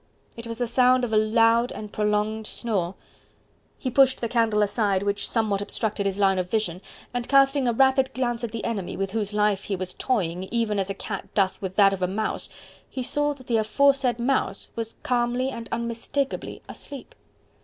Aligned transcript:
It 0.35 0.47
was 0.47 0.57
the 0.57 0.65
sound 0.65 1.03
of 1.03 1.13
a 1.13 1.15
loud 1.15 1.71
and 1.71 1.93
prolonged 1.93 2.47
snore. 2.47 2.95
He 3.77 3.91
pushed 3.91 4.19
the 4.19 4.27
candle 4.27 4.63
aside, 4.63 5.03
which 5.03 5.29
somewhat 5.29 5.61
obstructed 5.61 6.07
his 6.07 6.17
line 6.17 6.39
of 6.39 6.49
vision, 6.49 6.81
and 7.13 7.29
casting 7.29 7.67
a 7.67 7.73
rapid 7.73 8.11
glance 8.15 8.43
at 8.43 8.51
the 8.51 8.65
enemy, 8.65 8.97
with 8.97 9.11
whose 9.11 9.31
life 9.31 9.65
he 9.65 9.75
was 9.75 9.93
toying 9.93 10.45
even 10.45 10.79
as 10.79 10.89
a 10.89 10.95
cat 10.95 11.31
doth 11.35 11.61
with 11.61 11.75
that 11.75 11.93
of 11.93 12.01
a 12.01 12.07
mouse, 12.07 12.49
he 12.89 13.03
saw 13.03 13.33
that 13.35 13.45
the 13.45 13.57
aforesaid 13.57 14.17
mouse 14.17 14.71
was 14.75 14.97
calmly 15.03 15.51
and 15.51 15.69
unmistakably 15.71 16.63
asleep. 16.67 17.13